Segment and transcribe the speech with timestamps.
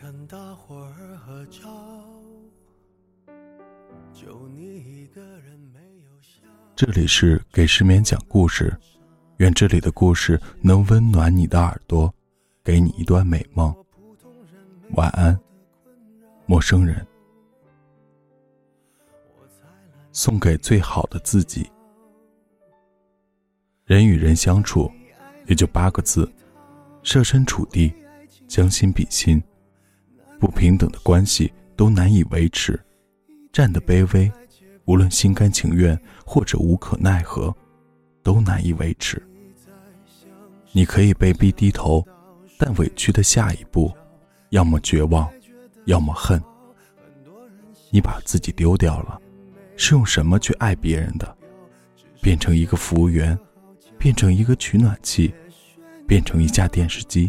[0.00, 1.62] 跟大伙儿合照，
[4.12, 6.42] 就你一个人没有笑。
[6.74, 8.76] 这里是给失眠讲故事，
[9.36, 12.12] 愿这里的故事能温暖你的耳朵，
[12.64, 13.74] 给你一段美梦。
[14.94, 15.38] 晚安，
[16.44, 17.06] 陌生人。
[20.12, 21.70] 送给最好的自己。
[23.84, 24.90] 人与人相处，
[25.46, 26.30] 也就八个字：
[27.02, 27.92] 设身处地，
[28.46, 29.42] 将心比心。
[30.38, 32.78] 不平等的关系都难以维持，
[33.52, 34.30] 站得卑微，
[34.84, 37.54] 无论心甘情愿或者无可奈何，
[38.22, 39.22] 都难以维持。
[40.72, 42.04] 你可以被逼低头，
[42.58, 43.92] 但委屈的下一步，
[44.50, 45.30] 要么绝望，
[45.84, 46.42] 要么恨。
[47.90, 49.20] 你把自己丢掉了。
[49.76, 51.36] 是用什么去爱别人的？
[52.22, 53.36] 变成一个服务员，
[53.98, 55.34] 变成一个取暖器，
[56.06, 57.28] 变成一架电视机。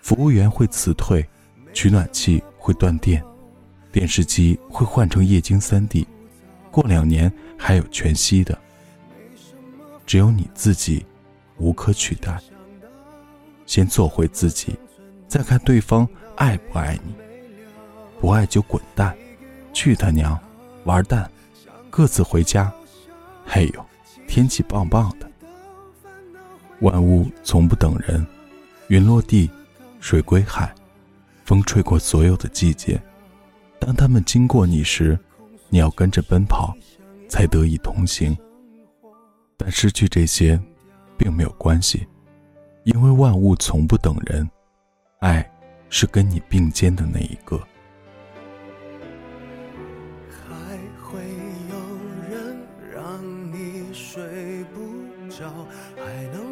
[0.00, 1.22] 服务员会辞退，
[1.72, 3.22] 取暖器会断电，
[3.90, 6.06] 电视机会换成液晶 3D，
[6.70, 8.58] 过两年还有全息的。
[10.06, 11.04] 只有你自己，
[11.58, 12.38] 无可取代。
[13.66, 14.76] 先做回自己，
[15.26, 16.06] 再看对方
[16.36, 17.14] 爱不爱你。
[18.20, 19.16] 不爱就滚蛋，
[19.72, 20.38] 去他娘！
[20.84, 21.30] 玩蛋，
[21.88, 22.72] 各自回家。
[23.46, 23.86] 嘿呦，
[24.28, 25.30] 天气棒棒的。
[26.80, 28.26] 万物从不等人，
[28.88, 29.50] 云落地，
[30.00, 30.74] 水归海，
[31.44, 33.00] 风吹过所有的季节。
[33.78, 35.18] 当他们经过你时，
[35.68, 36.74] 你要跟着奔跑，
[37.28, 38.36] 才得以同行。
[39.56, 40.60] 但失去这些，
[41.16, 42.06] 并没有关系，
[42.84, 44.48] 因为万物从不等人，
[45.20, 45.48] 爱
[45.88, 47.60] 是跟你并肩的那一个。
[55.96, 56.51] 还能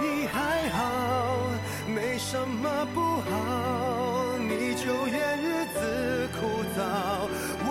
[0.00, 0.80] 你还好，
[1.86, 6.40] 没什么不好，你就怨日子枯
[6.76, 6.78] 燥。
[7.64, 7.70] 我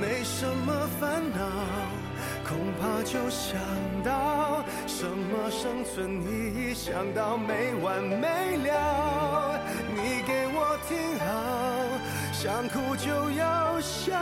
[0.00, 1.38] 没什么烦恼，
[2.48, 3.58] 恐怕就想
[4.04, 9.60] 到什么生存意义，想到没完没了。
[9.94, 11.26] 你给我听好，
[12.42, 14.18] 想哭就要笑。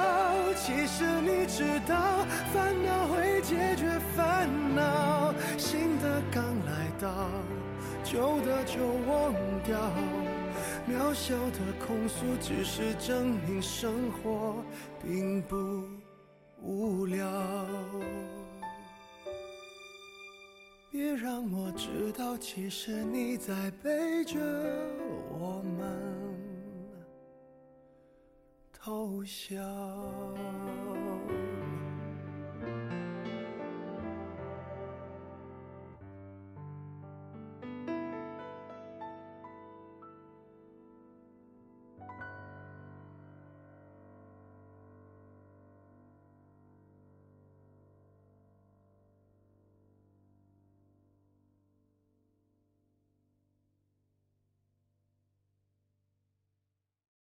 [0.54, 7.30] 其实你知道，烦恼会解决烦恼，新的刚来到。
[8.04, 9.32] 旧的就忘
[9.64, 9.80] 掉，
[10.86, 14.62] 渺小的控诉只是证明生活
[15.02, 15.56] 并不
[16.60, 17.26] 无聊。
[20.90, 25.19] 别让我知道，其实你在背着我
[28.90, 30.49] 好笑。